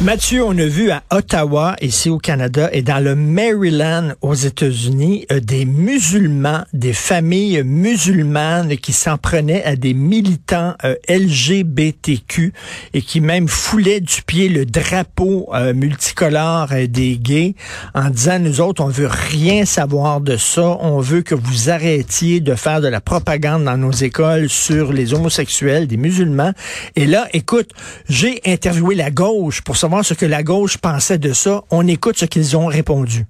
Mathieu, 0.00 0.44
on 0.44 0.56
a 0.56 0.64
vu 0.64 0.92
à 0.92 1.02
Ottawa, 1.10 1.74
ici 1.80 2.08
au 2.08 2.18
Canada, 2.18 2.70
et 2.72 2.82
dans 2.82 3.02
le 3.02 3.16
Maryland 3.16 4.12
aux 4.22 4.34
États-Unis, 4.34 5.26
euh, 5.32 5.40
des 5.40 5.64
musulmans, 5.64 6.62
des 6.72 6.92
familles 6.92 7.64
musulmanes 7.64 8.76
qui 8.76 8.92
s'en 8.92 9.18
prenaient 9.18 9.64
à 9.64 9.74
des 9.74 9.94
militants 9.94 10.74
euh, 10.84 10.94
LGBTQ 11.08 12.52
et 12.94 13.02
qui 13.02 13.20
même 13.20 13.48
foulaient 13.48 13.98
du 13.98 14.22
pied 14.22 14.48
le 14.48 14.66
drapeau 14.66 15.48
euh, 15.52 15.74
multicolore 15.74 16.68
des 16.88 17.16
gays 17.16 17.56
en 17.92 18.10
disant, 18.10 18.38
nous 18.38 18.60
autres, 18.60 18.84
on 18.84 18.90
veut 18.90 19.10
rien 19.10 19.64
savoir 19.64 20.20
de 20.20 20.36
ça, 20.36 20.78
on 20.80 21.00
veut 21.00 21.22
que 21.22 21.34
vous 21.34 21.70
arrêtiez 21.70 22.38
de 22.38 22.54
faire 22.54 22.80
de 22.80 22.88
la 22.88 23.00
propagande 23.00 23.64
dans 23.64 23.76
nos 23.76 23.90
écoles 23.90 24.48
sur 24.48 24.92
les 24.92 25.12
homosexuels, 25.12 25.88
des 25.88 25.96
musulmans. 25.96 26.52
Et 26.94 27.04
là, 27.04 27.26
écoute, 27.32 27.70
j'ai 28.08 28.40
interviewé 28.46 28.94
la 28.94 29.10
gauche 29.10 29.62
pour 29.62 29.76
savoir 29.88 30.04
ce 30.04 30.12
que 30.12 30.26
la 30.26 30.42
gauche 30.42 30.76
pensait 30.76 31.16
de 31.16 31.32
ça. 31.32 31.62
On 31.70 31.86
écoute 31.88 32.18
ce 32.18 32.26
qu'ils 32.26 32.58
ont 32.58 32.66
répondu. 32.66 33.24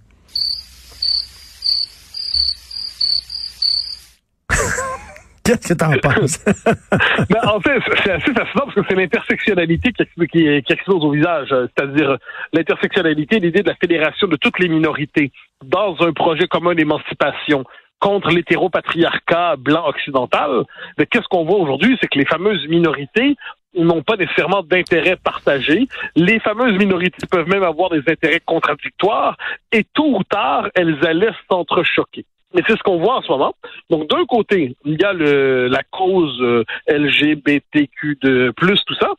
Qu'est-ce 5.45 5.69
que 5.69 5.75
t'en 5.75 5.93
penses? 5.99 6.45
Ben, 7.31 7.41
en 7.47 7.61
fait, 7.61 7.81
c'est 8.03 8.11
assez 8.11 8.33
fascinant 8.33 8.65
parce 8.65 8.75
que 8.75 8.81
c'est 8.89 8.97
l'intersectionnalité 8.97 9.93
qui, 9.93 10.05
qui, 10.27 10.63
qui, 10.63 10.73
explose 10.73 11.05
au 11.05 11.13
visage. 11.13 11.49
C'est-à-dire 11.51 12.17
l'intersectionnalité, 12.53 13.39
l'idée 13.39 13.63
de 13.63 13.69
la 13.69 13.77
fédération 13.77 14.27
de 14.27 14.35
toutes 14.35 14.59
les 14.59 14.69
minorités 14.69 15.31
dans 15.65 15.95
un 16.01 16.13
projet 16.13 16.49
commun 16.49 16.75
d'émancipation 16.75 17.65
contre 18.01 18.31
l'hétéropatriarcat 18.31 19.57
blanc 19.59 19.87
occidental. 19.87 20.65
Mais 20.99 21.07
qu'est-ce 21.07 21.29
qu'on 21.29 21.45
voit 21.45 21.59
aujourd'hui? 21.59 21.97
C'est 22.01 22.09
que 22.09 22.19
les 22.19 22.27
fameuses 22.27 22.67
minorités 22.69 23.37
n'ont 23.85 24.03
pas 24.03 24.17
nécessairement 24.17 24.63
d'intérêts 24.63 25.17
partagés. 25.17 25.87
Les 26.17 26.39
fameuses 26.41 26.77
minorités 26.79 27.27
peuvent 27.31 27.49
même 27.49 27.63
avoir 27.63 27.91
des 27.91 28.03
intérêts 28.09 28.41
contradictoires 28.45 29.37
et 29.73 29.85
tôt 29.85 30.17
ou 30.17 30.25
tard, 30.25 30.69
elles 30.75 30.99
allaient 31.07 31.35
s'entrechoquer. 31.51 32.25
Mais 32.55 32.63
c'est 32.67 32.77
ce 32.77 32.83
qu'on 32.83 32.99
voit 32.99 33.17
en 33.17 33.23
ce 33.23 33.29
moment. 33.29 33.55
Donc, 33.91 34.09
d'un 34.09 34.25
côté, 34.25 34.75
il 34.85 34.99
y 34.99 35.05
a 35.05 35.13
le, 35.13 35.69
la 35.69 35.83
cause 35.91 36.41
euh, 36.41 36.65
LGBTQ 36.89 38.19
de 38.23 38.53
plus, 38.57 38.83
tout 38.87 38.95
ça. 38.95 39.11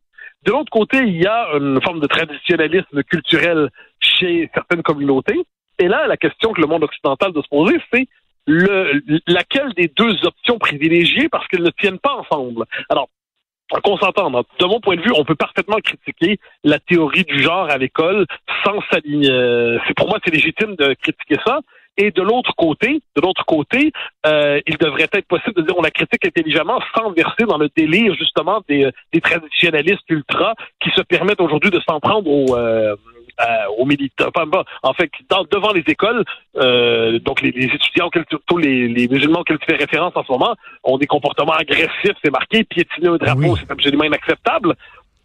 De 0.45 0.51
l'autre 0.51 0.71
côté, 0.71 0.97
il 0.99 1.21
y 1.21 1.27
a 1.27 1.49
une 1.53 1.79
forme 1.81 1.99
de 1.99 2.07
traditionnalisme 2.07 3.03
culturel 3.03 3.69
chez 3.99 4.49
certaines 4.53 4.81
communautés. 4.81 5.43
Et 5.77 5.87
là, 5.87 6.07
la 6.07 6.17
question 6.17 6.53
que 6.53 6.61
le 6.61 6.67
monde 6.67 6.83
occidental 6.83 7.31
doit 7.31 7.43
se 7.43 7.49
poser, 7.49 7.79
c'est 7.93 8.07
le, 8.47 9.01
laquelle 9.27 9.73
des 9.73 9.91
deux 9.95 10.25
options 10.25 10.57
privilégier 10.57 11.29
parce 11.29 11.47
qu'elles 11.47 11.63
ne 11.63 11.69
tiennent 11.69 11.99
pas 11.99 12.15
ensemble? 12.15 12.65
Alors, 12.89 13.09
qu'on 13.83 13.97
s'entende. 13.97 14.43
De 14.59 14.65
mon 14.65 14.79
point 14.79 14.95
de 14.95 15.01
vue, 15.01 15.13
on 15.15 15.23
peut 15.23 15.35
parfaitement 15.35 15.77
critiquer 15.77 16.39
la 16.63 16.79
théorie 16.79 17.23
du 17.23 17.41
genre 17.41 17.69
à 17.69 17.77
l'école 17.77 18.25
sans 18.63 18.79
s'aligner. 18.91 19.29
Euh, 19.29 19.77
c'est 19.87 19.93
pour 19.95 20.07
moi, 20.07 20.19
c'est 20.23 20.33
légitime 20.33 20.75
de 20.75 20.93
critiquer 20.95 21.37
ça. 21.45 21.59
Et 21.97 22.11
de 22.11 22.21
l'autre 22.21 22.53
côté, 22.55 23.01
de 23.17 23.21
l'autre 23.21 23.43
côté, 23.45 23.91
euh, 24.25 24.61
il 24.65 24.77
devrait 24.77 25.09
être 25.11 25.27
possible 25.27 25.53
de 25.55 25.63
dire 25.63 25.77
on 25.77 25.81
la 25.81 25.91
critique 25.91 26.25
intelligemment 26.25 26.79
sans 26.95 27.11
verser 27.11 27.43
dans 27.45 27.57
le 27.57 27.69
délire 27.75 28.13
justement 28.15 28.61
des, 28.69 28.89
des 29.11 29.19
traditionnalistes 29.19 30.09
ultra 30.09 30.55
qui 30.81 30.91
se 30.91 31.01
permettent 31.01 31.41
aujourd'hui 31.41 31.71
de 31.71 31.79
s'en 31.81 31.99
prendre 31.99 32.29
aux, 32.31 32.55
euh, 32.55 32.95
euh, 32.95 32.95
aux 33.77 33.85
militants, 33.85 34.29
en 34.83 34.93
fait, 34.93 35.09
devant 35.51 35.71
les 35.71 35.83
écoles, 35.87 36.23
euh, 36.57 37.19
donc 37.19 37.41
les, 37.41 37.49
étudiants, 37.49 38.09
tous 38.47 38.57
les, 38.57 38.87
les 38.87 39.07
musulmans 39.07 39.39
auxquels 39.39 39.59
tu 39.59 39.65
fais 39.69 39.77
référence 39.77 40.13
en 40.15 40.23
ce 40.23 40.31
moment, 40.31 40.55
ont 40.83 40.97
des 40.97 41.07
comportements 41.07 41.53
agressifs, 41.53 42.15
c'est 42.23 42.31
marqué, 42.31 42.63
piétiner 42.63 43.09
un 43.09 43.17
drapeau, 43.17 43.55
c'est 43.55 43.71
absolument 43.71 44.03
inacceptable. 44.03 44.75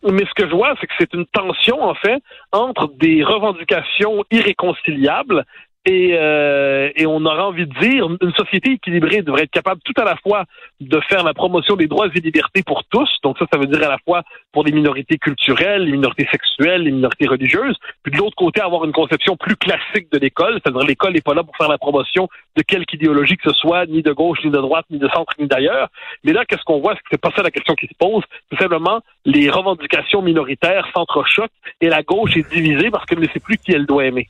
Mais 0.05 0.25
ce 0.27 0.35
que 0.35 0.49
je 0.49 0.55
vois, 0.55 0.75
c'est 0.81 0.87
que 0.87 0.93
c'est 0.99 1.15
une 1.15 1.27
tension, 1.27 1.83
en 1.83 1.95
fait, 1.95 2.23
entre 2.53 2.93
des 2.99 3.25
revendications 3.25 4.23
irréconciliables 4.31 5.45
et, 5.87 6.17
euh, 6.19 6.91
et 6.97 7.07
on 7.07 7.25
aura 7.25 7.47
envie 7.47 7.67
de 7.67 7.81
dire, 7.81 8.09
une 8.09 8.33
société 8.33 8.73
équilibrée 8.73 9.23
devrait 9.23 9.43
être 9.43 9.51
capable 9.51 9.81
tout 9.85 9.93
à 10.01 10.05
la 10.05 10.17
fois 10.17 10.45
de 10.81 11.01
faire 11.09 11.25
la 11.25 11.35
promotion 11.35 11.77
des 11.77 11.87
droits 11.87 12.07
et 12.07 12.21
libertés 12.21 12.63
pour 12.63 12.85
tous, 12.85 13.09
donc 13.23 13.39
ça, 13.39 13.45
ça 13.53 13.59
veut 13.59 13.67
dire 13.67 13.83
à 13.85 13.89
la 13.89 13.99
fois 13.99 14.23
pour 14.53 14.65
les 14.65 14.73
minorités 14.73 15.19
culturelles, 15.19 15.85
les 15.85 15.93
minorités 15.93 16.27
sexuelles, 16.31 16.83
les 16.83 16.93
minorités 16.93 17.27
religieuses, 17.27 17.77
puis 18.03 18.13
de 18.13 18.19
l'autre 18.19 18.37
côté, 18.37 18.61
avoir 18.61 18.85
une 18.85 18.93
conception 18.93 19.37
plus 19.37 19.57
classique 19.57 20.11
de 20.11 20.19
l'école, 20.19 20.61
c'est-à-dire 20.63 20.87
l'école 20.87 21.13
n'est 21.13 21.21
pas 21.21 21.35
là 21.35 21.43
pour 21.43 21.57
faire 21.57 21.69
la 21.69 21.79
promotion 21.79 22.29
de 22.57 22.63
quelque 22.63 22.95
idéologie 22.95 23.37
que 23.37 23.51
ce 23.51 23.57
soit, 23.57 23.87
ni 23.87 24.03
de 24.03 24.13
gauche, 24.13 24.39
ni 24.45 24.51
de 24.51 24.59
droite, 24.59 24.87
ni 24.91 24.99
de 24.99 25.09
centre, 25.09 25.33
ni 25.39 25.47
d'ailleurs. 25.47 25.89
Mais 26.23 26.33
là, 26.33 26.45
qu'est-ce 26.47 26.63
qu'on 26.63 26.81
voit, 26.81 26.95
c'est 27.11 27.21
pas 27.21 27.31
ça 27.35 27.43
la 27.43 27.51
question 27.51 27.75
qui 27.75 27.87
se 27.87 27.95
pose, 27.99 28.23
c'est 28.51 28.59
simplement 28.59 29.01
les 29.25 29.51
revendications 29.51 30.23
minoritaires 30.23 30.87
s'entrechoquent 30.95 31.51
et 31.81 31.89
la 31.89 32.03
gauche 32.03 32.37
est 32.37 32.49
divisée 32.53 32.91
parce 32.91 33.05
qu'elle 33.07 33.21
ne 33.21 33.27
sait 33.29 33.41
plus 33.41 33.57
qui 33.59 33.73
elle 33.73 33.87
doit 33.87 34.05
aimer. 34.05 34.29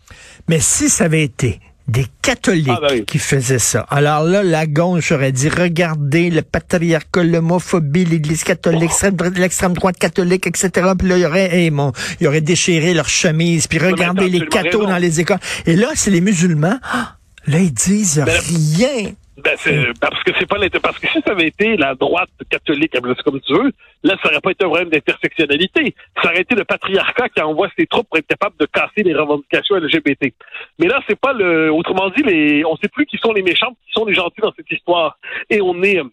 Mais 0.48 0.58
si 0.60 0.88
ça 0.88 1.04
avait 1.04 1.24
été 1.24 1.43
des 1.86 2.06
catholiques 2.22 2.70
Ah, 2.82 2.88
oui. 2.90 3.04
qui 3.04 3.18
faisaient 3.18 3.58
ça. 3.58 3.80
Alors 3.90 4.22
là, 4.24 4.42
la 4.42 4.66
gauche 4.66 5.12
aurait 5.12 5.32
dit, 5.32 5.50
regardez 5.50 6.30
le 6.30 6.40
patriarcat, 6.40 7.22
l'homophobie, 7.24 8.06
l'église 8.06 8.42
catholique, 8.42 8.80
l'extrême 8.80 9.14
dro- 9.16 9.28
l'extrême 9.28 9.74
droite 9.74 9.98
catholique, 9.98 10.46
etc. 10.46 10.70
Puis 10.98 11.08
là, 11.08 11.18
il 11.18 11.22
y 11.22 11.26
aurait, 11.26 11.54
hey, 11.54 11.70
mon, 11.70 11.92
il 12.20 12.24
y 12.24 12.26
aurait 12.26 12.40
déchiré 12.40 12.94
leur 12.94 13.08
chemise, 13.08 13.66
puis 13.66 13.78
regardez 13.78 14.28
les 14.30 14.46
cathos 14.46 14.78
raison. 14.80 14.90
dans 14.92 14.98
les 14.98 15.20
écoles. 15.20 15.38
Et 15.66 15.76
là, 15.76 15.88
c'est 15.94 16.10
les 16.10 16.22
musulmans. 16.22 16.78
Ah, 16.82 17.16
là, 17.46 17.58
ils 17.58 17.72
disent 17.74 18.22
Ben, 18.24 18.40
rien. 18.40 19.12
Ben, 19.44 19.56
c'est, 19.58 19.92
parce 20.00 20.22
que 20.22 20.32
c'est 20.38 20.46
pas 20.48 20.56
l'inter- 20.56 20.80
parce 20.80 20.98
que 20.98 21.06
si 21.08 21.20
ça 21.20 21.32
avait 21.32 21.48
été 21.48 21.76
la 21.76 21.94
droite 21.94 22.30
catholique, 22.48 22.96
appelle 22.96 23.14
comme 23.24 23.40
tu 23.42 23.52
veux, 23.52 23.72
là, 24.02 24.16
ça 24.22 24.30
aurait 24.30 24.40
pas 24.40 24.52
été 24.52 24.64
un 24.64 24.68
problème 24.68 24.88
d'intersectionnalité. 24.88 25.94
Ça 26.22 26.30
aurait 26.30 26.40
été 26.40 26.54
le 26.54 26.64
patriarcat 26.64 27.28
qui 27.28 27.42
envoie 27.42 27.68
ses 27.78 27.86
troupes 27.86 28.08
pour 28.08 28.16
être 28.16 28.26
capable 28.26 28.56
de 28.58 28.64
casser 28.64 29.02
les 29.02 29.14
revendications 29.14 29.76
LGBT. 29.76 30.32
Mais 30.78 30.86
là, 30.86 31.00
c'est 31.06 31.18
pas 31.20 31.34
le, 31.34 31.70
autrement 31.70 32.08
dit, 32.08 32.22
les, 32.22 32.64
on 32.64 32.76
sait 32.76 32.88
plus 32.88 33.04
qui 33.04 33.18
sont 33.18 33.32
les 33.34 33.42
méchants, 33.42 33.76
qui 33.86 33.92
sont 33.92 34.06
les 34.06 34.14
gentils 34.14 34.40
dans 34.40 34.52
cette 34.56 34.70
histoire. 34.70 35.18
Et 35.50 35.60
on 35.60 35.82
est, 35.82 35.98
euh, 35.98 36.04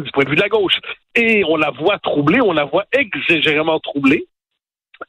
du 0.00 0.10
point 0.12 0.24
de 0.24 0.28
vue 0.28 0.36
de 0.36 0.42
la 0.42 0.50
gauche. 0.50 0.78
Et 1.14 1.42
on 1.48 1.56
la 1.56 1.70
voit 1.70 1.98
troublée, 1.98 2.42
on 2.42 2.52
la 2.52 2.64
voit 2.64 2.84
exagérément 2.92 3.80
troublée. 3.80 4.26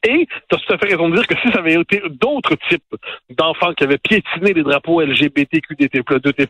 Et 0.08 0.26
tu 0.48 0.56
as 0.56 0.58
tout 0.58 0.72
à 0.72 0.78
fait 0.78 0.86
raison 0.88 1.10
de 1.10 1.16
dire 1.16 1.26
que 1.26 1.34
si 1.42 1.52
ça 1.52 1.58
avait 1.58 1.74
été 1.74 2.02
d'autres 2.08 2.56
types 2.70 2.82
d'enfants 3.28 3.74
qui 3.74 3.84
avaient 3.84 3.98
piétiné 3.98 4.54
les 4.54 4.62
drapeaux 4.62 5.02
LGBTQ 5.02 5.74
2T+, 5.74 6.48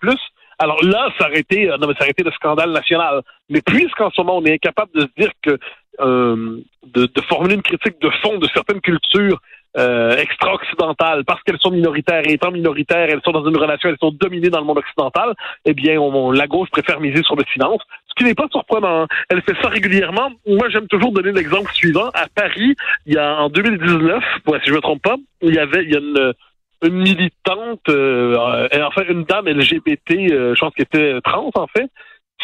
alors 0.62 0.82
là, 0.84 1.08
ça 1.18 1.28
aurait 1.28 1.40
été, 1.40 1.68
euh, 1.68 1.76
non, 1.76 1.88
mais 1.88 1.94
ça 1.94 2.02
aurait 2.02 2.10
été 2.10 2.22
le 2.22 2.30
scandale 2.30 2.70
national. 2.70 3.22
Mais 3.50 3.60
puisqu'en 3.62 4.10
ce 4.10 4.20
moment, 4.20 4.38
on 4.38 4.44
est 4.44 4.54
incapable 4.54 4.92
de 4.94 5.00
se 5.00 5.08
dire 5.18 5.32
que 5.42 5.58
euh, 6.00 6.60
de, 6.86 7.06
de 7.06 7.20
formuler 7.28 7.56
une 7.56 7.62
critique 7.62 8.00
de 8.00 8.10
fond 8.22 8.38
de 8.38 8.46
certaines 8.54 8.80
cultures 8.80 9.40
euh, 9.76 10.16
extra-occidentales, 10.16 11.24
parce 11.24 11.42
qu'elles 11.42 11.58
sont 11.58 11.72
minoritaires, 11.72 12.22
et 12.28 12.34
étant 12.34 12.52
minoritaires, 12.52 13.08
elles 13.10 13.22
sont 13.24 13.32
dans 13.32 13.44
une 13.48 13.56
relation, 13.56 13.88
elles 13.88 13.98
sont 13.98 14.12
dominées 14.12 14.50
dans 14.50 14.60
le 14.60 14.66
monde 14.66 14.78
occidental, 14.78 15.34
eh 15.64 15.74
bien, 15.74 15.98
on, 15.98 16.30
la 16.30 16.46
gauche 16.46 16.70
préfère 16.70 17.00
miser 17.00 17.22
sur 17.24 17.34
le 17.34 17.44
silence, 17.52 17.80
ce 18.06 18.14
qui 18.14 18.24
n'est 18.24 18.34
pas 18.34 18.46
surprenant. 18.52 19.06
Elle 19.30 19.42
fait 19.42 19.56
ça 19.60 19.68
régulièrement. 19.68 20.30
Moi, 20.46 20.68
j'aime 20.68 20.86
toujours 20.86 21.10
donner 21.12 21.32
l'exemple 21.32 21.72
suivant. 21.72 22.10
À 22.14 22.26
Paris, 22.32 22.76
il 23.06 23.14
y 23.14 23.18
a 23.18 23.42
en 23.42 23.48
2019, 23.48 24.22
ouais, 24.46 24.60
si 24.62 24.70
je 24.70 24.74
me 24.74 24.80
trompe 24.80 25.02
pas, 25.02 25.16
il 25.40 25.54
y 25.54 25.58
avait, 25.58 25.82
il 25.82 25.90
y 25.90 25.96
a 25.96 25.98
une 25.98 26.34
une 26.82 26.98
militante, 26.98 27.88
euh, 27.88 28.68
enfin 28.82 29.02
une 29.08 29.24
dame 29.24 29.48
LGBT, 29.48 30.10
euh, 30.32 30.54
je 30.54 30.60
pense 30.60 30.74
qu'elle 30.74 30.86
était 30.86 31.20
trans 31.22 31.50
en 31.54 31.66
fait, 31.66 31.88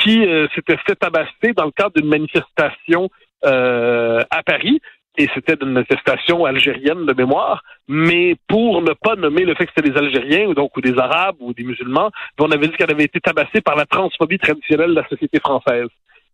qui 0.01 0.25
euh, 0.27 0.47
s'était 0.55 0.77
fait 0.87 0.95
tabasser 0.95 1.53
dans 1.57 1.65
le 1.65 1.73
cadre 1.73 1.93
d'une 1.97 2.09
manifestation 2.09 3.11
euh, 3.45 4.23
à 4.31 4.43
Paris. 4.43 4.81
et 5.17 5.29
c'était 5.35 5.57
une 5.61 5.73
manifestation 5.73 6.45
algérienne 6.45 7.05
de 7.05 7.13
mémoire, 7.13 7.65
mais 7.89 8.37
pour 8.47 8.83
ne 8.83 8.93
pas 8.93 9.17
nommer 9.17 9.45
le 9.45 9.55
fait 9.57 9.67
que 9.67 9.73
c'était 9.75 9.91
des 9.91 9.99
Algériens, 9.99 10.47
ou 10.47 10.55
donc 10.55 10.77
ou 10.77 10.81
des 10.81 10.97
Arabes, 10.97 11.37
ou 11.41 11.53
des 11.53 11.65
musulmans, 11.65 12.11
on 12.39 12.51
avait 12.53 12.69
dit 12.69 12.77
qu'elle 12.77 12.93
avait 12.93 13.05
été 13.05 13.21
tabassée 13.21 13.61
par 13.61 13.75
la 13.75 13.87
transphobie 13.87 14.39
traditionnelle 14.39 14.91
de 14.91 15.01
la 15.01 15.09
société 15.09 15.41
française. 15.41 15.89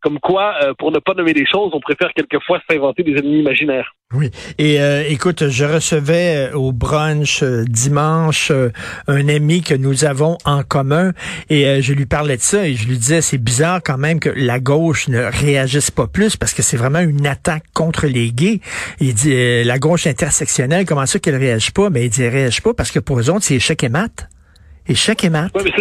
Comme 0.04 0.20
quoi, 0.20 0.52
euh, 0.62 0.74
pour 0.78 0.92
ne 0.92 0.98
pas 0.98 1.14
nommer 1.14 1.32
les 1.32 1.46
choses, 1.46 1.70
on 1.72 1.80
préfère 1.80 2.10
quelquefois 2.14 2.60
s'inventer 2.68 3.02
des 3.02 3.12
ennemis 3.12 3.40
imaginaires. 3.40 3.94
Oui. 4.12 4.30
Et 4.58 4.78
euh, 4.78 5.02
écoute, 5.08 5.48
je 5.48 5.64
recevais 5.64 6.50
euh, 6.50 6.56
au 6.58 6.72
brunch 6.72 7.42
dimanche 7.42 8.52
un 9.08 9.28
ami 9.30 9.62
que 9.62 9.72
nous 9.72 10.04
avons 10.04 10.36
en 10.44 10.62
commun 10.62 11.12
et 11.48 11.80
je 11.80 11.94
lui 11.94 12.04
parlais 12.04 12.36
de 12.36 12.42
ça 12.42 12.68
et 12.68 12.74
je 12.74 12.86
lui 12.86 12.98
disais 12.98 13.22
c'est 13.22 13.38
bizarre 13.38 13.80
quand 13.82 13.96
même 13.96 14.20
que 14.20 14.28
la 14.28 14.60
gauche 14.60 15.08
ne 15.08 15.22
réagisse 15.22 15.90
pas 15.90 16.06
plus 16.06 16.36
parce 16.36 16.52
que 16.52 16.60
c'est 16.60 16.76
vraiment 16.76 17.00
une 17.00 17.26
attaque 17.26 17.64
contre 17.72 18.06
les 18.06 18.30
gays. 18.30 18.60
Il 19.00 19.14
dit 19.14 19.64
la 19.64 19.78
gauche 19.78 20.06
intersectionnelle, 20.06 20.84
comment 20.84 21.06
ça 21.06 21.18
qu'elle 21.18 21.36
réagit 21.36 21.72
pas? 21.72 21.88
Mais 21.88 22.04
il 22.04 22.10
dit 22.10 22.24
elle 22.24 22.32
réagit 22.34 22.60
pas 22.60 22.74
parce 22.74 22.90
que 22.90 22.98
pour 22.98 23.18
eux 23.18 23.30
autres 23.30 23.44
c'est 23.44 23.54
échec 23.54 23.82
et 23.82 23.88
mat. 23.88 24.28
Échec 24.86 25.24
et 25.24 25.30
mat. 25.30 25.50
Mais 25.64 25.72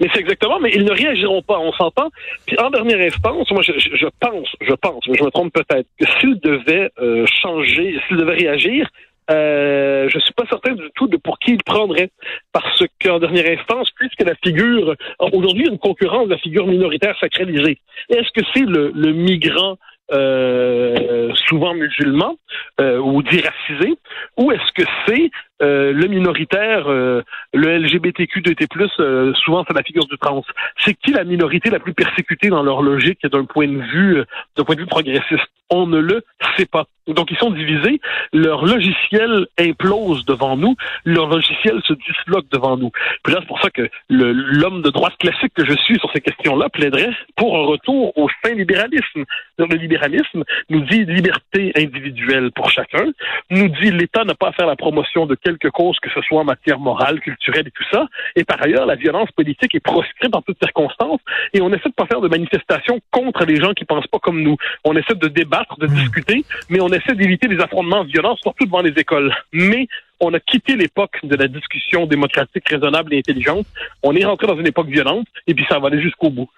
c'est 0.00 0.20
exactement, 0.20 0.60
mais 0.60 0.70
ils 0.74 0.84
ne 0.84 0.92
réagiront 0.92 1.42
pas, 1.42 1.58
on 1.58 1.72
s'entend. 1.72 2.10
Puis 2.46 2.58
en 2.58 2.70
dernière 2.70 3.00
instance, 3.00 3.50
moi 3.50 3.62
je, 3.62 4.06
pense, 4.20 4.48
je 4.60 4.74
pense, 4.74 5.06
mais 5.08 5.16
je 5.18 5.24
me 5.24 5.30
trompe 5.30 5.52
peut-être, 5.52 5.86
que 5.98 6.06
s'ils 6.20 6.40
devaient 6.40 6.90
euh, 7.00 7.24
changer, 7.42 7.98
s'ils 8.06 8.16
devaient 8.16 8.34
réagir, 8.34 8.88
euh, 9.30 10.08
je 10.08 10.18
suis 10.18 10.34
pas 10.34 10.44
certain 10.48 10.72
du 10.74 10.90
tout 10.94 11.06
de 11.06 11.16
pour 11.16 11.38
qui 11.38 11.52
ils 11.52 11.62
prendraient. 11.62 12.10
Parce 12.52 12.82
qu'en 13.02 13.18
dernière 13.18 13.58
instance, 13.58 13.90
puisque 13.96 14.22
la 14.22 14.34
figure, 14.42 14.94
aujourd'hui, 15.20 15.64
il 15.66 15.72
une 15.72 15.78
concurrence 15.78 16.26
de 16.26 16.32
la 16.32 16.38
figure 16.38 16.66
minoritaire 16.66 17.16
sacralisée. 17.20 17.78
Est-ce 18.08 18.30
que 18.32 18.44
c'est 18.52 18.66
le, 18.66 19.12
migrant 19.12 19.76
euh, 20.12 21.32
souvent 21.46 21.74
musulman 21.74 22.36
euh, 22.80 22.98
ou 22.98 23.22
diracisé, 23.22 23.94
ou 24.36 24.52
est-ce 24.52 24.72
que 24.72 24.88
c'est 25.06 25.30
euh, 25.60 25.92
le 25.92 26.08
minoritaire, 26.08 26.88
euh, 26.88 27.22
le 27.52 27.78
LGBTQ2T+, 27.78 28.66
euh, 28.98 29.32
souvent 29.34 29.64
c'est 29.66 29.74
la 29.74 29.82
figure 29.82 30.06
du 30.06 30.18
trans. 30.18 30.44
C'est 30.78 30.94
qui 30.94 31.12
la 31.12 31.24
minorité 31.24 31.70
la 31.70 31.78
plus 31.78 31.94
persécutée 31.94 32.48
dans 32.48 32.62
leur 32.62 32.82
logique 32.82 33.24
d'un 33.26 33.44
point 33.44 33.68
de 33.68 33.78
vue, 33.78 34.22
d'un 34.56 34.64
point 34.64 34.74
de 34.74 34.80
vue 34.80 34.86
progressiste? 34.86 35.46
On 35.70 35.86
ne 35.86 36.00
le 36.00 36.22
sait 36.56 36.66
pas. 36.66 36.84
Donc 37.06 37.30
ils 37.30 37.36
sont 37.38 37.50
divisés. 37.50 38.00
Leur 38.32 38.64
logiciel 38.64 39.46
implose 39.58 40.24
devant 40.26 40.56
nous. 40.56 40.76
Leur 41.04 41.28
logiciel 41.28 41.80
se 41.84 41.94
disloque 41.94 42.46
devant 42.52 42.76
nous. 42.76 42.90
Puis 43.24 43.32
là, 43.32 43.40
c'est 43.40 43.48
pour 43.48 43.60
ça 43.60 43.70
que 43.70 43.88
l'homme 44.10 44.82
de 44.82 44.90
droite 44.90 45.14
classique 45.18 45.52
que 45.54 45.64
je 45.64 45.74
suis 45.84 45.98
sur 45.98 46.10
ces 46.12 46.20
questions-là 46.20 46.68
plaiderait 46.68 47.10
pour 47.36 47.56
un 47.56 47.64
retour 47.64 48.16
au 48.18 48.28
saint 48.44 48.54
libéralisme. 48.54 49.24
Le 49.58 49.64
libéralisme 49.76 50.44
nous 50.68 50.80
dit 50.82 51.04
liberté 51.04 51.72
individuelle 51.76 52.52
pour 52.52 52.70
chacun, 52.70 53.06
nous 53.50 53.68
dit 53.68 53.90
l'État 53.90 54.24
n'a 54.24 54.34
pas 54.34 54.48
à 54.48 54.52
faire 54.52 54.66
la 54.66 54.76
promotion 54.76 55.26
de 55.26 55.34
quelque 55.58 55.72
cause, 55.72 55.98
que 56.00 56.10
ce 56.10 56.20
soit 56.22 56.40
en 56.40 56.44
matière 56.44 56.78
morale, 56.78 57.20
culturelle 57.20 57.66
et 57.66 57.70
tout 57.70 57.84
ça. 57.90 58.06
Et 58.36 58.44
par 58.44 58.62
ailleurs, 58.62 58.86
la 58.86 58.96
violence 58.96 59.30
politique 59.32 59.74
est 59.74 59.80
proscrite 59.80 60.34
en 60.34 60.42
toutes 60.42 60.58
circonstances 60.62 61.20
et 61.52 61.60
on 61.60 61.68
essaie 61.70 61.88
de 61.88 61.94
pas 61.94 62.06
faire 62.06 62.20
de 62.20 62.28
manifestations 62.28 63.00
contre 63.10 63.44
les 63.44 63.56
gens 63.56 63.72
qui 63.72 63.84
pensent 63.84 64.06
pas 64.06 64.18
comme 64.18 64.42
nous. 64.42 64.56
On 64.84 64.96
essaie 64.96 65.14
de 65.14 65.28
débattre, 65.28 65.78
de 65.78 65.86
hmm. 65.86 65.94
discuter, 65.94 66.44
mais 66.68 66.80
on 66.80 66.88
essaie 66.88 67.14
d'éviter 67.14 67.48
les 67.48 67.60
affrontements 67.60 68.04
violents, 68.04 68.36
surtout 68.36 68.64
devant 68.64 68.82
les 68.82 68.92
écoles. 68.98 69.34
Mais 69.52 69.88
on 70.20 70.32
a 70.34 70.40
quitté 70.40 70.76
l'époque 70.76 71.18
de 71.24 71.34
la 71.34 71.48
discussion 71.48 72.06
démocratique, 72.06 72.68
raisonnable 72.68 73.12
et 73.12 73.18
intelligente. 73.18 73.66
On 74.02 74.14
est 74.14 74.24
rentré 74.24 74.46
dans 74.46 74.56
une 74.56 74.68
époque 74.68 74.86
violente 74.86 75.26
et 75.46 75.54
puis 75.54 75.66
ça 75.68 75.78
va 75.78 75.88
aller 75.88 76.00
jusqu'au 76.00 76.30
bout. 76.30 76.48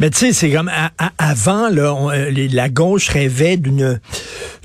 Mais 0.00 0.10
tu 0.10 0.18
sais, 0.18 0.32
c'est 0.32 0.50
comme 0.50 0.70
avant, 1.18 1.68
là, 1.68 1.96
euh, 2.12 2.48
la 2.52 2.68
gauche 2.68 3.08
rêvait 3.08 3.56
d'une 3.56 4.00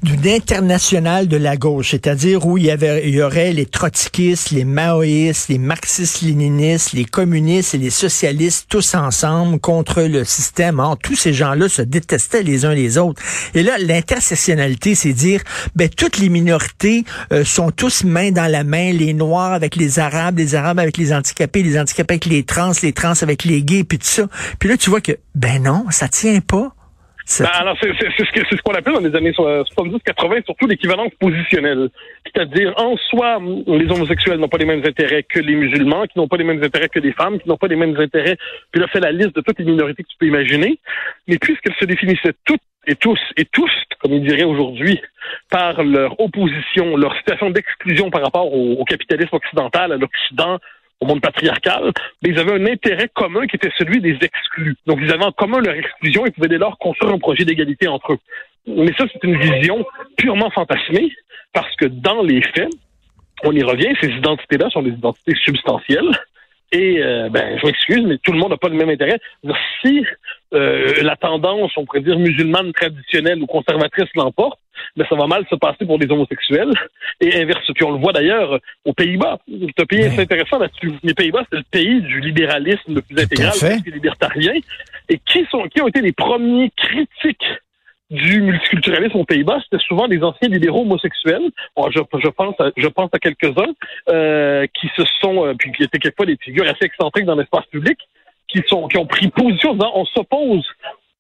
d'une 0.03 0.27
internationale 0.27 1.27
de 1.27 1.37
la 1.37 1.57
gauche, 1.57 1.89
c'est-à-dire 1.91 2.45
où 2.45 2.57
il 2.59 2.65
y 2.65 2.71
avait, 2.71 3.07
il 3.07 3.15
y 3.15 3.21
aurait 3.21 3.51
les 3.51 3.65
trotskistes, 3.65 4.51
les 4.51 4.63
maoïstes, 4.63 5.49
les 5.49 5.57
marxistes-léninistes, 5.57 6.93
les 6.93 7.05
communistes 7.05 7.73
et 7.73 7.79
les 7.79 7.89
socialistes 7.89 8.67
tous 8.69 8.93
ensemble 8.93 9.59
contre 9.59 10.03
le 10.03 10.23
système. 10.23 10.79
Or, 10.79 10.97
tous 11.01 11.15
ces 11.15 11.33
gens-là 11.33 11.67
se 11.67 11.81
détestaient 11.81 12.43
les 12.43 12.63
uns 12.63 12.75
les 12.75 12.99
autres. 12.99 13.21
Et 13.55 13.63
là, 13.63 13.79
l'intersectionnalité, 13.79 14.93
c'est 14.93 15.13
dire, 15.13 15.41
ben 15.75 15.89
toutes 15.89 16.19
les 16.19 16.29
minorités 16.29 17.03
euh, 17.33 17.43
sont 17.43 17.71
tous 17.71 18.03
main 18.03 18.31
dans 18.31 18.51
la 18.51 18.63
main, 18.63 18.93
les 18.93 19.13
noirs 19.13 19.53
avec 19.53 19.75
les 19.75 19.97
arabes, 19.97 20.37
les 20.37 20.53
arabes 20.53 20.79
avec 20.79 20.97
les 20.97 21.11
handicapés, 21.11 21.63
les 21.63 21.79
handicapés 21.79 22.13
avec 22.13 22.25
les 22.25 22.43
trans, 22.43 22.71
les 22.83 22.93
trans 22.93 23.13
avec 23.21 23.45
les 23.45 23.63
gays, 23.63 23.83
puis 23.83 23.97
tout 23.97 24.05
ça. 24.05 24.27
Puis 24.59 24.69
là, 24.69 24.77
tu 24.77 24.91
vois 24.91 24.96
que, 25.01 25.13
ben 25.35 25.63
non, 25.63 25.85
ça 25.89 26.07
tient 26.07 26.39
pas. 26.39 26.71
Ben, 27.39 27.45
alors, 27.53 27.77
c'est 27.81 27.91
ce 27.91 28.61
qu'on 28.61 28.73
appelle 28.73 28.93
dans 28.93 29.01
les 29.01 29.13
années 29.13 29.31
70-80 29.31 30.45
surtout 30.45 30.65
l'équivalence 30.65 31.11
positionnelle. 31.19 31.89
C'est-à-dire, 32.25 32.73
en 32.77 32.95
soi, 32.95 33.39
les 33.67 33.91
homosexuels 33.91 34.39
n'ont 34.39 34.47
pas 34.47 34.57
les 34.57 34.65
mêmes 34.65 34.85
intérêts 34.85 35.23
que 35.23 35.39
les 35.39 35.55
musulmans, 35.55 36.05
qui 36.05 36.17
n'ont 36.17 36.29
pas 36.29 36.37
les 36.37 36.45
mêmes 36.45 36.63
intérêts 36.63 36.87
que 36.87 36.99
les 36.99 37.11
femmes, 37.11 37.37
qui 37.39 37.49
n'ont 37.49 37.57
pas 37.57 37.67
les 37.67 37.75
mêmes 37.75 37.99
intérêts. 37.99 38.37
Puis 38.71 38.79
là, 38.79 38.87
fait 38.87 39.01
la 39.01 39.11
liste 39.11 39.35
de 39.35 39.41
toutes 39.41 39.59
les 39.59 39.65
minorités 39.65 40.03
que 40.03 40.07
tu 40.07 40.17
peux 40.17 40.27
imaginer. 40.27 40.79
Mais 41.27 41.37
puisqu'elles 41.37 41.75
se 41.77 41.85
définissaient 41.85 42.33
toutes 42.45 42.61
et 42.87 42.95
tous, 42.95 43.19
et 43.35 43.43
tous, 43.43 43.71
comme 43.99 44.13
ils 44.13 44.25
diraient 44.25 44.45
aujourd'hui, 44.45 45.01
par 45.51 45.83
leur 45.83 46.17
opposition, 46.21 46.95
leur 46.95 47.13
situation 47.17 47.49
d'exclusion 47.49 48.09
par 48.09 48.21
rapport 48.21 48.53
au 48.53 48.85
capitalisme 48.85 49.35
occidental, 49.35 49.91
à 49.91 49.97
l'Occident, 49.97 50.59
au 50.99 51.05
monde 51.05 51.21
patriarcal, 51.21 51.91
mais 52.21 52.29
ils 52.29 52.39
avaient 52.39 52.53
un 52.53 52.65
intérêt 52.65 53.09
commun 53.13 53.45
qui 53.47 53.55
était 53.55 53.71
celui 53.77 54.01
des 54.01 54.17
exclus. 54.21 54.75
Donc, 54.85 54.99
ils 55.01 55.11
avaient 55.11 55.25
en 55.25 55.31
commun 55.31 55.59
leur 55.59 55.75
exclusion 55.75 56.25
et 56.25 56.31
pouvaient 56.31 56.47
dès 56.47 56.57
lors 56.57 56.77
construire 56.77 57.13
un 57.13 57.19
projet 57.19 57.45
d'égalité 57.45 57.87
entre 57.87 58.13
eux. 58.13 58.19
Mais 58.65 58.93
ça, 58.97 59.05
c'est 59.11 59.23
une 59.23 59.39
vision 59.39 59.85
purement 60.17 60.49
fantasmée, 60.49 61.11
parce 61.53 61.73
que 61.75 61.85
dans 61.85 62.23
les 62.23 62.41
faits, 62.41 62.69
on 63.43 63.51
y 63.51 63.63
revient, 63.63 63.93
ces 64.01 64.09
identités-là 64.09 64.69
sont 64.71 64.81
des 64.81 64.91
identités 64.91 65.35
substantielles. 65.43 66.09
Et 66.71 67.01
euh, 67.01 67.29
ben, 67.29 67.57
je 67.59 67.65
m'excuse, 67.65 68.03
mais 68.05 68.17
tout 68.17 68.33
le 68.33 68.39
monde 68.39 68.51
n'a 68.51 68.57
pas 68.57 68.67
le 68.67 68.75
même 68.75 68.89
intérêt. 68.89 69.19
Si 69.81 70.05
euh, 70.53 71.01
la 71.01 71.15
tendance, 71.15 71.71
on 71.77 71.85
pourrait 71.85 72.01
dire 72.01 72.19
musulmane 72.19 72.73
traditionnelle 72.73 73.41
ou 73.41 73.45
conservatrice 73.45 74.09
l'emporte, 74.15 74.59
mais 74.95 75.05
ça 75.07 75.15
va 75.15 75.27
mal 75.27 75.45
se 75.49 75.55
passer 75.55 75.85
pour 75.85 75.97
les 75.97 76.11
homosexuels. 76.11 76.73
Et 77.21 77.41
inverse, 77.41 77.65
puis 77.73 77.83
on 77.85 77.91
le 77.91 77.99
voit 77.99 78.11
d'ailleurs 78.11 78.59
aux 78.85 78.93
Pays-Bas. 78.93 79.39
C'est 79.47 79.81
un 79.81 79.85
pays 79.85 80.03
assez 80.03 80.21
intéressant 80.21 80.59
là-dessus. 80.59 80.91
Les 81.03 81.13
Pays-Bas, 81.13 81.43
c'est 81.49 81.57
le 81.57 81.65
pays 81.71 82.01
du 82.01 82.19
libéralisme 82.19 82.95
le 82.95 83.01
plus 83.01 83.17
intégral, 83.17 83.53
le 83.61 83.91
libertarien. 83.91 84.53
Et 85.09 85.19
qui 85.19 85.45
sont, 85.49 85.63
qui 85.69 85.81
ont 85.81 85.87
été 85.87 86.01
les 86.01 86.11
premiers 86.11 86.71
critiques 86.75 87.45
du 88.09 88.41
multiculturalisme 88.41 89.17
aux 89.17 89.25
Pays-Bas, 89.25 89.59
c'était 89.63 89.83
souvent 89.83 90.07
des 90.07 90.23
anciens 90.23 90.47
libéraux 90.47 90.81
homosexuels. 90.81 91.49
je, 91.77 91.99
je, 92.23 92.29
pense 92.29 92.55
à, 92.59 92.71
je 92.75 92.87
pense 92.87 93.09
à 93.11 93.19
quelques-uns 93.19 93.73
euh, 94.09 94.65
qui 94.79 94.89
se 94.95 95.03
sont, 95.21 95.45
euh, 95.45 95.53
puis 95.57 95.71
qui 95.73 95.83
étaient 95.83 95.99
quelquefois 95.99 96.25
des 96.25 96.37
figures 96.37 96.65
assez 96.65 96.85
excentriques 96.85 97.25
dans 97.25 97.35
l'espace 97.35 97.65
public, 97.65 97.97
qui 98.47 98.63
sont, 98.67 98.87
qui 98.87 98.97
ont 98.97 99.05
pris 99.05 99.27
position 99.27 99.71
en 99.71 99.91
on 99.93 100.05
s'oppose 100.05 100.65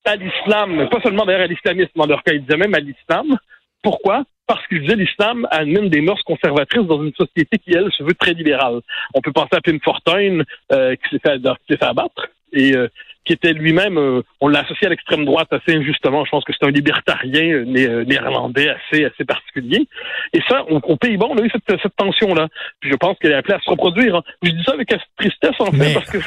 à 0.05 0.15
l'islam, 0.15 0.87
pas 0.89 1.01
seulement 1.01 1.25
d'ailleurs 1.25 1.41
à 1.41 1.47
l'islamisme, 1.47 1.91
dans 1.95 2.05
leur 2.05 2.23
cas, 2.23 2.33
ils 2.33 2.41
disaient 2.41 2.57
même 2.57 2.73
à 2.73 2.79
l'islam. 2.79 3.37
Pourquoi? 3.83 4.23
Parce 4.47 4.65
qu'ils 4.67 4.81
disaient 4.81 4.95
l'islam 4.95 5.45
amène 5.51 5.89
des 5.89 5.99
mœurs 5.99 6.23
conservatrices 6.23 6.87
dans 6.87 7.03
une 7.03 7.13
société 7.13 7.57
qui, 7.57 7.73
elle, 7.73 7.91
se 7.91 8.03
veut 8.03 8.13
très 8.13 8.33
libérale. 8.33 8.79
On 9.13 9.21
peut 9.21 9.33
penser 9.33 9.49
à 9.51 9.61
Pim 9.61 9.77
Fortuyn, 9.83 10.43
euh, 10.71 10.95
qui 10.95 11.09
s'est 11.09 11.19
fait, 11.19 11.41
fait, 11.67 11.83
abattre, 11.83 12.27
et 12.53 12.75
euh, 12.75 12.87
qui 13.27 13.33
était 13.33 13.53
lui-même, 13.53 13.97
euh, 13.97 14.21
on 14.39 14.47
l'a 14.47 14.61
associé 14.61 14.87
à 14.87 14.89
l'extrême 14.89 15.25
droite 15.25 15.49
assez 15.51 15.75
injustement. 15.75 16.23
Je 16.25 16.31
pense 16.31 16.45
que 16.45 16.53
c'est 16.57 16.65
un 16.65 16.71
libertarien 16.71 17.65
néerlandais 17.65 18.69
assez 18.69 19.05
assez 19.05 19.25
particulier. 19.25 19.85
Et 20.33 20.39
ça, 20.47 20.63
aux 20.63 20.95
Pays-Bas, 20.95 21.27
on 21.29 21.37
a 21.37 21.41
eu 21.41 21.49
cette, 21.49 21.79
cette 21.81 21.95
tension-là. 21.97 22.47
Puis 22.79 22.89
je 22.89 22.95
pense 22.95 23.17
qu'elle 23.19 23.31
est 23.31 23.35
appelée 23.35 23.55
à 23.55 23.59
se 23.59 23.69
reproduire. 23.69 24.15
Hein. 24.15 24.23
Je 24.41 24.51
dis 24.51 24.63
ça 24.63 24.73
avec 24.73 24.87
tristesse, 25.17 25.59
en 25.59 25.71
fait, 25.71 25.93
parce 25.93 26.09
que 26.09 26.19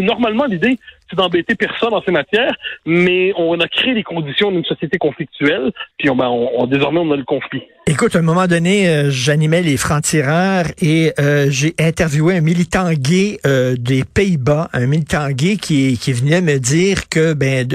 normalement, 0.00 0.46
l'idée, 0.46 0.78
d'embêter 1.16 1.54
personne 1.54 1.94
en 1.94 2.02
ces 2.02 2.12
matières, 2.12 2.54
mais 2.86 3.32
on 3.36 3.58
a 3.60 3.68
créé 3.68 3.94
les 3.94 4.02
conditions 4.02 4.50
d'une 4.50 4.64
société 4.64 4.98
conflictuelle, 4.98 5.72
puis 5.98 6.10
on, 6.10 6.16
ben, 6.16 6.28
on, 6.28 6.66
désormais 6.66 7.00
on 7.00 7.10
a 7.12 7.16
le 7.16 7.24
conflit. 7.24 7.62
Écoute, 7.86 8.14
à 8.14 8.20
un 8.20 8.22
moment 8.22 8.46
donné, 8.46 8.88
euh, 8.88 9.10
j'animais 9.10 9.62
les 9.62 9.76
francs-tireurs 9.76 10.66
et 10.80 11.12
euh, 11.18 11.46
j'ai 11.50 11.74
interviewé 11.80 12.36
un 12.36 12.40
militant 12.40 12.92
gay 12.92 13.38
euh, 13.46 13.74
des 13.76 14.04
Pays-Bas, 14.04 14.68
un 14.72 14.86
militant 14.86 15.28
gay 15.30 15.56
qui, 15.56 15.98
qui 15.98 16.12
venait 16.30 16.52
me 16.52 16.58
dire 16.60 17.08
que 17.08 17.32
ben 17.32 17.66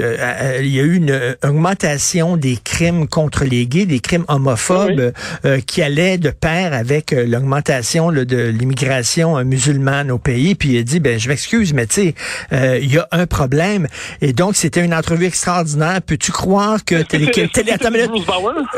il 0.60 0.74
y 0.74 0.80
a 0.80 0.82
eu 0.82 0.96
une 0.96 1.36
augmentation 1.44 2.36
des 2.36 2.56
crimes 2.56 3.06
contre 3.06 3.44
les 3.44 3.66
gays, 3.66 3.84
des 3.84 4.00
crimes 4.00 4.24
homophobes 4.28 5.12
qui 5.66 5.82
allaient 5.82 6.16
de 6.16 6.30
pair 6.30 6.72
avec 6.72 7.10
l'augmentation 7.12 8.10
de 8.10 8.48
l'immigration 8.48 9.44
musulmane 9.44 10.10
au 10.10 10.18
pays. 10.18 10.54
Puis 10.54 10.70
il 10.70 10.78
a 10.78 10.82
dit 10.82 11.00
ben 11.00 11.18
je 11.18 11.28
m'excuse, 11.28 11.74
mais 11.74 11.86
tu 11.86 12.14
sais, 12.50 12.80
il 12.80 12.92
y 12.92 12.98
a 12.98 13.06
un 13.12 13.26
problème. 13.26 13.88
Et 14.22 14.32
donc, 14.32 14.56
c'était 14.56 14.84
une 14.84 14.94
entrevue 14.94 15.26
extraordinaire. 15.26 16.00
Peux-tu 16.02 16.32
croire 16.32 16.84
que... 16.84 17.02
Télé... 17.02 17.30
Télé... 17.30 17.74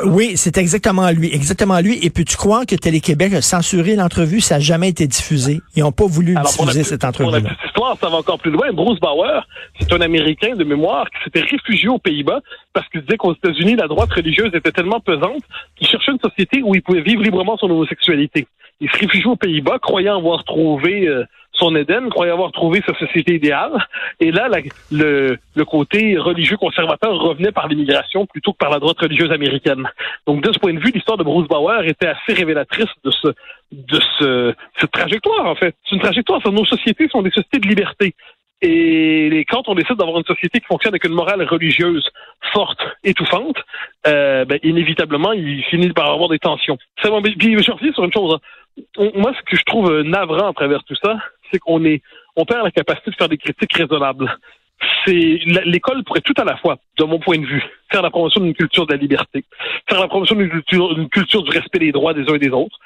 Oui, 0.04 0.32
c'est 0.36 0.58
exactement 0.58 1.10
lui. 1.10 1.32
exactement 1.32 1.78
lui. 1.80 1.98
Et 2.04 2.10
puis 2.10 2.24
tu 2.24 2.36
crois 2.36 2.66
que 2.66 2.74
Télé-Québec 2.74 3.34
a 3.34 3.42
censuré 3.42 3.94
l'entrevue, 3.94 4.40
ça 4.40 4.56
n'a 4.56 4.60
jamais 4.60 4.88
été 4.88 5.06
diffusé. 5.06 5.60
Ils 5.76 5.82
n'ont 5.82 5.92
pas 5.92 6.06
voulu 6.06 6.36
Alors, 6.36 6.52
pour 6.54 6.66
diffuser 6.66 6.84
cette 6.84 7.00
Pour 7.00 7.08
la 7.10 7.28
entrevue-là. 7.28 7.50
petite 7.50 7.66
histoire, 7.66 7.96
ça 8.00 8.08
va 8.08 8.16
encore 8.16 8.38
plus 8.38 8.50
loin. 8.50 8.72
Bruce 8.72 8.98
Bauer, 9.00 9.46
c'est 9.78 9.92
un 9.92 10.00
Américain 10.00 10.54
de 10.54 10.64
mémoire 10.64 11.08
qui 11.10 11.24
s'était 11.24 11.40
réfugié 11.40 11.88
aux 11.88 11.98
Pays-Bas 11.98 12.40
parce 12.72 12.88
qu'il 12.88 13.02
disait 13.02 13.16
qu'aux 13.16 13.34
États-Unis, 13.34 13.76
la 13.76 13.88
droite 13.88 14.12
religieuse 14.12 14.54
était 14.54 14.72
tellement 14.72 15.00
pesante 15.00 15.42
qu'il 15.76 15.86
cherchait 15.86 16.12
une 16.12 16.20
société 16.20 16.62
où 16.62 16.74
il 16.74 16.82
pouvait 16.82 17.02
vivre 17.02 17.22
librement 17.22 17.56
son 17.56 17.70
homosexualité. 17.70 18.46
Il 18.80 18.88
se 18.90 18.98
réfugie 18.98 19.26
aux 19.26 19.36
Pays-Bas, 19.36 19.78
croyant 19.80 20.16
avoir 20.18 20.44
trouvé 20.44 21.08
euh, 21.08 21.24
son 21.52 21.74
Éden, 21.74 22.08
croyant 22.10 22.34
avoir 22.34 22.52
trouvé 22.52 22.80
sa 22.86 22.94
société 22.94 23.34
idéale. 23.34 23.72
Et 24.20 24.30
là, 24.30 24.48
le, 24.92 25.36
le 25.56 25.64
côté 25.64 26.16
religieux 26.16 26.56
conservateur 26.56 27.12
revenait 27.18 27.50
par 27.50 27.66
l'immigration 27.66 28.26
plutôt 28.26 28.52
que 28.52 28.58
par 28.58 28.70
la 28.70 28.78
droite 28.78 29.00
religieuse 29.00 29.32
américaine. 29.32 29.88
Donc, 30.26 30.42
de 30.42 30.52
ce 30.52 30.58
point 30.58 30.72
de 30.72 30.78
vue, 30.78 30.92
l'histoire 30.94 31.18
de 31.18 31.24
Bruce 31.24 31.48
Bauer 31.48 31.84
était 31.86 32.06
assez 32.06 32.34
révélatrice 32.34 32.90
de 33.04 33.10
ce 33.10 33.28
de 33.70 34.00
ce, 34.18 34.54
cette 34.80 34.90
trajectoire, 34.92 35.46
en 35.46 35.54
fait. 35.54 35.74
C'est 35.84 35.96
une 35.96 36.00
trajectoire. 36.00 36.40
Nos 36.50 36.64
sociétés 36.64 37.08
sont 37.08 37.20
des 37.20 37.30
sociétés 37.30 37.58
de 37.58 37.68
liberté. 37.68 38.14
Et 38.60 39.44
quand 39.48 39.68
on 39.68 39.74
décide 39.74 39.96
d'avoir 39.96 40.18
une 40.18 40.24
société 40.24 40.58
qui 40.58 40.66
fonctionne 40.66 40.92
avec 40.92 41.04
une 41.04 41.14
morale 41.14 41.42
religieuse 41.44 42.08
forte, 42.52 42.80
étouffante, 43.04 43.58
euh, 44.06 44.44
ben, 44.44 44.58
inévitablement, 44.64 45.32
il 45.32 45.62
finit 45.64 45.90
par 45.90 46.10
avoir 46.10 46.28
des 46.28 46.40
tensions. 46.40 46.76
C'est 47.00 47.08
bon, 47.08 47.22
puis 47.22 47.56
je 47.62 47.70
reviens 47.70 47.92
sur 47.92 48.04
une 48.04 48.12
chose. 48.12 48.34
hein. 48.34 49.10
Moi, 49.14 49.32
ce 49.36 49.42
que 49.42 49.56
je 49.56 49.64
trouve 49.64 50.02
navrant 50.02 50.50
à 50.50 50.52
travers 50.52 50.82
tout 50.84 50.96
ça, 51.02 51.18
c'est 51.50 51.58
qu'on 51.58 51.84
est, 51.84 52.02
on 52.36 52.44
perd 52.44 52.64
la 52.64 52.70
capacité 52.70 53.10
de 53.10 53.16
faire 53.16 53.28
des 53.28 53.38
critiques 53.38 53.74
raisonnables. 53.74 54.36
C'est 55.04 55.40
l'école 55.64 56.04
pourrait 56.04 56.20
tout 56.20 56.34
à 56.36 56.44
la 56.44 56.56
fois, 56.56 56.78
de 56.98 57.04
mon 57.04 57.18
point 57.18 57.38
de 57.38 57.46
vue, 57.46 57.64
faire 57.90 58.02
la 58.02 58.10
promotion 58.10 58.40
d'une 58.40 58.54
culture 58.54 58.86
de 58.86 58.92
la 58.92 58.98
liberté, 59.00 59.44
faire 59.88 60.00
la 60.00 60.08
promotion 60.08 60.34
d'une 60.36 60.50
culture, 61.08 61.42
du 61.42 61.50
respect 61.50 61.78
des 61.78 61.92
droits 61.92 62.14
des 62.14 62.22
uns 62.30 62.34
et 62.34 62.38
des 62.38 62.50
autres, 62.50 62.76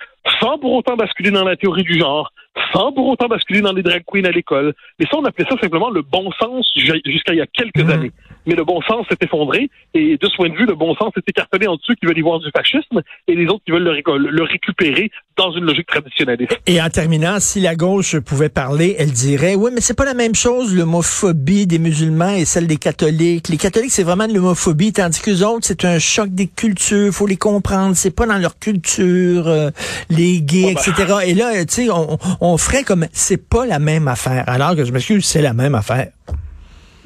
sans 0.41 0.59
pour 0.59 0.73
autant 0.73 0.97
basculer 0.97 1.31
dans 1.31 1.45
la 1.45 1.57
théorie 1.57 1.83
du 1.83 1.99
genre, 1.99 2.33
sans 2.73 2.93
pour 2.93 3.09
autant 3.09 3.27
basculer 3.27 3.61
dans 3.61 3.73
les 3.73 3.83
drag 3.83 4.03
queens 4.07 4.25
à 4.25 4.31
l'école. 4.31 4.75
Mais 4.99 5.07
ça, 5.07 5.17
on 5.19 5.25
appelait 5.25 5.47
ça 5.49 5.57
simplement 5.61 5.91
le 5.91 6.03
bon 6.03 6.31
sens 6.41 6.71
ju- 6.77 7.01
jusqu'à 7.07 7.33
il 7.33 7.39
y 7.39 7.41
a 7.41 7.47
quelques 7.47 7.79
Mhm. 7.83 7.91
années. 7.91 8.13
Mais 8.47 8.55
le 8.55 8.65
bon 8.65 8.81
sens 8.83 9.07
s'est 9.09 9.17
effondré, 9.23 9.71
et 9.95 10.17
de 10.19 10.27
ce 10.29 10.35
point 10.37 10.49
de 10.49 10.55
vue, 10.57 10.67
le 10.67 10.75
bon 10.75 10.95
sens 10.97 11.13
s'est 11.15 11.23
écartelé 11.27 11.67
entre 11.69 11.83
ceux 11.87 11.95
qui 11.95 12.07
veulent 12.07 12.19
y 12.19 12.23
voir 12.23 12.41
du 12.41 12.51
fascisme 12.55 13.01
et 13.29 13.35
les 13.37 13.47
autres 13.47 13.63
qui 13.65 13.71
veulent 13.71 13.85
le 14.07 14.43
récupérer 14.43 15.11
dans 15.37 15.53
une 15.53 15.65
logique 15.65 15.87
traditionnaliste. 15.87 16.61
Et 16.67 16.81
en 16.83 16.89
terminant, 16.89 17.39
si 17.41 17.61
la 17.61 17.75
gauche 17.77 18.19
pouvait 18.21 18.49
parler, 18.49 18.97
elle 18.99 19.13
dirait, 19.13 19.55
oui, 19.55 19.71
mais 19.75 19.81
c'est 19.81 19.97
pas 19.97 20.05
la 20.05 20.15
même 20.15 20.35
chose, 20.35 20.75
l'homophobie 20.77 21.67
des 21.67 21.79
musulmans 21.79 22.35
et 22.35 22.45
celle 22.45 22.67
des 22.67 22.77
catholiques. 22.77 23.49
Les 23.49 23.57
catholiques, 23.57 23.93
c'est 23.93 24.03
vraiment 24.03 24.27
de 24.29 24.35
l'homophobie, 24.35 24.92
tandis 24.93 25.21
que 25.21 25.31
les 25.31 25.43
autres, 25.43 25.67
c'est 25.67 25.85
un 25.85 25.99
choc 25.99 26.29
des 26.31 26.47
cultures, 26.47 27.13
faut 27.13 27.27
les 27.27 27.37
comprendre, 27.37 27.95
c'est 27.97 28.15
pas 28.15 28.27
dans 28.27 28.39
leur 28.39 28.59
culture, 28.59 29.47
euh, 29.49 29.71
les 30.11 30.41
gays, 30.41 30.65
Ouais, 30.67 30.75
ben. 30.75 30.93
etc. 30.93 31.15
Et 31.27 31.35
là, 31.35 31.65
tu 31.65 31.73
sais, 31.87 31.91
on, 31.91 32.19
on 32.41 32.57
ferait 32.59 32.85
comme, 32.85 33.07
c'est 33.13 33.49
pas 33.49 33.67
la 33.67 33.79
même 33.79 34.09
affaire, 34.09 34.45
alors 34.49 34.77
que 34.77 34.85
je 34.85 34.93
m'excuse, 34.93 35.25
c'est 35.25 35.43
la 35.43 35.53
même 35.53 35.75
affaire. 35.75 36.11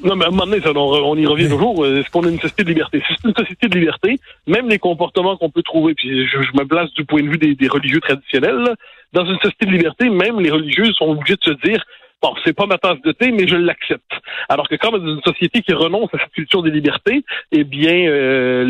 Non, 0.03 0.15
mais 0.15 0.25
à 0.25 0.27
un 0.27 0.31
moment 0.31 0.45
donné, 0.45 0.61
ça, 0.61 0.71
on, 0.75 0.77
on 0.77 1.15
y 1.15 1.25
revient 1.25 1.49
toujours. 1.49 1.83
euh, 1.83 1.99
Est-ce 2.01 2.09
qu'on 2.11 2.23
a 2.23 2.29
une 2.29 2.39
société 2.39 2.63
de 2.65 2.69
liberté? 2.69 3.01
Si 3.07 3.15
c'est 3.19 3.27
une 3.29 3.35
société 3.35 3.67
de 3.67 3.79
liberté, 3.79 4.19
même 4.45 4.69
les 4.69 4.77
comportements 4.77 5.35
qu'on 5.37 5.49
peut 5.49 5.63
trouver, 5.63 5.95
puis 5.95 6.27
je, 6.27 6.37
je 6.43 6.51
me 6.55 6.65
place 6.67 6.91
du 6.93 7.03
point 7.03 7.23
de 7.23 7.29
vue 7.29 7.39
des, 7.39 7.55
des 7.55 7.67
religieux 7.67 7.99
traditionnels, 7.99 8.57
là, 8.57 8.75
dans 9.13 9.25
une 9.25 9.37
société 9.39 9.65
de 9.65 9.71
liberté, 9.71 10.09
même 10.09 10.39
les 10.39 10.51
religieux 10.51 10.91
sont 10.93 11.05
obligés 11.05 11.33
de 11.35 11.43
se 11.51 11.67
dire 11.67 11.83
Bon, 12.19 12.33
c'est 12.43 12.53
pas 12.55 12.65
ma 12.65 12.79
tasse 12.79 12.99
de 13.03 13.11
thé, 13.11 13.29
mais 13.31 13.47
je 13.47 13.55
l'accepte. 13.55 14.11
Alors 14.49 14.67
que 14.67 14.73
quand 14.73 14.91
dans 14.91 15.05
une 15.05 15.21
société 15.21 15.61
qui 15.61 15.71
renonce 15.73 16.09
à 16.15 16.17
cette 16.17 16.31
culture 16.31 16.63
des 16.63 16.71
libertés, 16.71 17.23
eh 17.51 17.63
bien, 17.63 17.93
euh, 17.93 18.63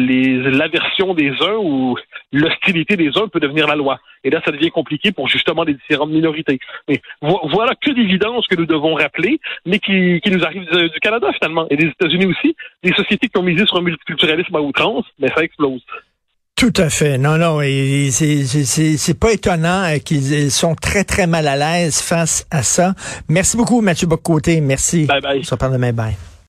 l'aversion 0.52 1.14
des 1.14 1.30
uns 1.42 1.56
ou 1.58 1.98
l'hostilité 2.34 2.98
des 2.98 3.18
uns 3.18 3.30
peut 3.30 3.40
devenir 3.40 3.66
la 3.68 3.76
loi. 3.76 4.00
Et 4.26 4.30
là, 4.32 4.42
ça 4.44 4.52
devient 4.52 4.70
compliqué 4.70 5.14
pour 5.14 5.30
justement 5.30 5.64
les 5.64 5.76
différentes 5.76 6.10
minorités. 6.10 6.60
Mais 6.90 7.00
vo- 7.22 7.40
voilà 7.46 7.74
que 7.76 7.92
d'évidence 7.92 8.46
que 8.48 8.56
nous 8.56 8.66
devons 8.66 8.96
rappeler, 8.96 9.40
mais 9.66 9.80
qui, 9.80 10.20
qui 10.22 10.30
nous 10.32 10.44
arrive 10.44 10.70
du, 10.70 10.90
du 10.90 11.00
Canada 11.00 11.32
finalement 11.32 11.68
et 11.70 11.78
des 11.78 11.88
États-Unis 11.88 12.26
aussi. 12.26 12.54
Des 12.84 12.92
sociétés 12.94 13.30
qui 13.30 13.38
ont 13.38 13.44
misé 13.44 13.66
sur 13.66 13.78
un 13.78 13.82
multiculturalisme 13.82 14.56
à 14.58 14.60
outrance, 14.60 15.06
mais 15.20 15.30
ça 15.30 15.44
explose. 15.44 15.82
Tout 16.58 16.74
à 16.78 16.90
fait. 16.90 17.20
Non, 17.20 17.38
non, 17.38 17.62
et 17.62 18.10
c'est 18.12 19.14
pas 19.14 19.32
étonnant 19.32 19.84
euh, 19.84 20.00
qu'ils 20.00 20.52
sont 20.52 20.74
très 20.74 21.04
très 21.04 21.28
mal 21.28 21.48
à 21.48 21.56
l'aise 21.56 22.00
face 22.02 22.48
à 22.50 22.64
ça. 22.64 22.96
Merci 23.30 23.58
beaucoup, 23.58 23.80
Mathieu 23.82 24.08
Bocoté. 24.08 24.60
Merci. 24.60 25.06
Bye 25.06 25.22
bye. 25.22 25.40
On 25.40 25.44
se 25.44 25.52
reparle 25.52 25.74
demain. 25.74 25.94
Bye. 25.94 26.16